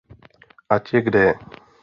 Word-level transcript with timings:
Ať 0.69 0.93
je 0.93 0.99
kde 1.07 1.19
je. 1.27 1.33